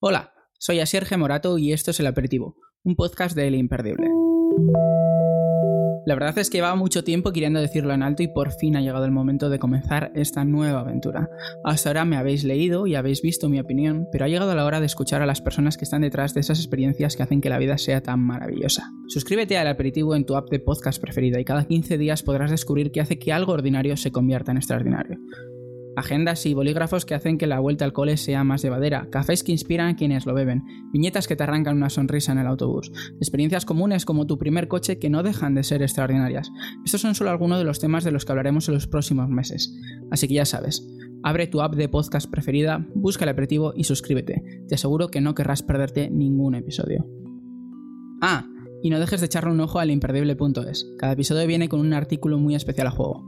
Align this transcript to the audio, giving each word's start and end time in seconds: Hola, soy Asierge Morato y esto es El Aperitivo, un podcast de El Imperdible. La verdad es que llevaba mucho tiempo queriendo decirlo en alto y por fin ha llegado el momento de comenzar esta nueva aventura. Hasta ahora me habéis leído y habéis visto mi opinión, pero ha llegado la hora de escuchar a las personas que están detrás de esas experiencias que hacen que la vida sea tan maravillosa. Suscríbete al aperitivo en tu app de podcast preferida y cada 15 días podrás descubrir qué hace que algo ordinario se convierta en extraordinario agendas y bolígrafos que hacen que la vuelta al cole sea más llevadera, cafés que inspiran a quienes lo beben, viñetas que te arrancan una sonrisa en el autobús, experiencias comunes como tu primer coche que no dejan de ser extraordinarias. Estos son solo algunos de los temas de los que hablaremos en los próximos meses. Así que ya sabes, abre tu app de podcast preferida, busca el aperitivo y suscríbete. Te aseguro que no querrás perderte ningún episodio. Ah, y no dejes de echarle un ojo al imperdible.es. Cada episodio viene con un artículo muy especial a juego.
Hola, 0.00 0.32
soy 0.60 0.78
Asierge 0.78 1.16
Morato 1.16 1.58
y 1.58 1.72
esto 1.72 1.90
es 1.90 1.98
El 1.98 2.06
Aperitivo, 2.06 2.54
un 2.84 2.94
podcast 2.94 3.34
de 3.34 3.48
El 3.48 3.56
Imperdible. 3.56 4.06
La 6.06 6.14
verdad 6.14 6.38
es 6.38 6.50
que 6.50 6.58
llevaba 6.58 6.76
mucho 6.76 7.02
tiempo 7.02 7.32
queriendo 7.32 7.60
decirlo 7.60 7.92
en 7.92 8.04
alto 8.04 8.22
y 8.22 8.28
por 8.28 8.52
fin 8.52 8.76
ha 8.76 8.80
llegado 8.80 9.06
el 9.06 9.10
momento 9.10 9.50
de 9.50 9.58
comenzar 9.58 10.12
esta 10.14 10.44
nueva 10.44 10.82
aventura. 10.82 11.28
Hasta 11.64 11.88
ahora 11.88 12.04
me 12.04 12.16
habéis 12.16 12.44
leído 12.44 12.86
y 12.86 12.94
habéis 12.94 13.22
visto 13.22 13.48
mi 13.48 13.58
opinión, 13.58 14.06
pero 14.12 14.24
ha 14.24 14.28
llegado 14.28 14.54
la 14.54 14.66
hora 14.66 14.78
de 14.78 14.86
escuchar 14.86 15.20
a 15.20 15.26
las 15.26 15.40
personas 15.40 15.76
que 15.76 15.84
están 15.84 16.02
detrás 16.02 16.32
de 16.32 16.42
esas 16.42 16.60
experiencias 16.60 17.16
que 17.16 17.24
hacen 17.24 17.40
que 17.40 17.50
la 17.50 17.58
vida 17.58 17.76
sea 17.76 18.00
tan 18.00 18.20
maravillosa. 18.20 18.92
Suscríbete 19.08 19.58
al 19.58 19.66
aperitivo 19.66 20.14
en 20.14 20.24
tu 20.24 20.36
app 20.36 20.48
de 20.48 20.60
podcast 20.60 21.02
preferida 21.02 21.40
y 21.40 21.44
cada 21.44 21.64
15 21.64 21.98
días 21.98 22.22
podrás 22.22 22.52
descubrir 22.52 22.92
qué 22.92 23.00
hace 23.00 23.18
que 23.18 23.32
algo 23.32 23.52
ordinario 23.52 23.96
se 23.96 24.12
convierta 24.12 24.52
en 24.52 24.58
extraordinario 24.58 25.18
agendas 25.98 26.46
y 26.46 26.54
bolígrafos 26.54 27.04
que 27.04 27.14
hacen 27.14 27.38
que 27.38 27.46
la 27.46 27.60
vuelta 27.60 27.84
al 27.84 27.92
cole 27.92 28.16
sea 28.16 28.44
más 28.44 28.62
llevadera, 28.62 29.08
cafés 29.10 29.42
que 29.42 29.52
inspiran 29.52 29.88
a 29.88 29.96
quienes 29.96 30.26
lo 30.26 30.34
beben, 30.34 30.64
viñetas 30.92 31.26
que 31.26 31.36
te 31.36 31.42
arrancan 31.42 31.76
una 31.76 31.90
sonrisa 31.90 32.32
en 32.32 32.38
el 32.38 32.46
autobús, 32.46 32.92
experiencias 33.20 33.64
comunes 33.64 34.04
como 34.04 34.26
tu 34.26 34.38
primer 34.38 34.68
coche 34.68 34.98
que 34.98 35.10
no 35.10 35.22
dejan 35.22 35.54
de 35.54 35.64
ser 35.64 35.82
extraordinarias. 35.82 36.50
Estos 36.84 37.00
son 37.00 37.14
solo 37.14 37.30
algunos 37.30 37.58
de 37.58 37.64
los 37.64 37.80
temas 37.80 38.04
de 38.04 38.12
los 38.12 38.24
que 38.24 38.32
hablaremos 38.32 38.68
en 38.68 38.74
los 38.74 38.86
próximos 38.86 39.28
meses. 39.28 39.76
Así 40.10 40.28
que 40.28 40.34
ya 40.34 40.44
sabes, 40.44 40.86
abre 41.22 41.46
tu 41.46 41.60
app 41.60 41.74
de 41.74 41.88
podcast 41.88 42.30
preferida, 42.30 42.86
busca 42.94 43.24
el 43.24 43.30
aperitivo 43.30 43.72
y 43.76 43.84
suscríbete. 43.84 44.42
Te 44.68 44.74
aseguro 44.76 45.08
que 45.08 45.20
no 45.20 45.34
querrás 45.34 45.62
perderte 45.62 46.10
ningún 46.10 46.54
episodio. 46.54 47.06
Ah, 48.20 48.46
y 48.82 48.90
no 48.90 49.00
dejes 49.00 49.20
de 49.20 49.26
echarle 49.26 49.50
un 49.50 49.60
ojo 49.60 49.80
al 49.80 49.90
imperdible.es. 49.90 50.94
Cada 50.98 51.12
episodio 51.12 51.46
viene 51.46 51.68
con 51.68 51.80
un 51.80 51.92
artículo 51.92 52.38
muy 52.38 52.54
especial 52.54 52.86
a 52.86 52.92
juego. 52.92 53.27